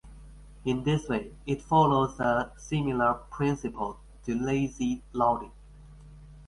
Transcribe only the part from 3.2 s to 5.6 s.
principle to lazy loading.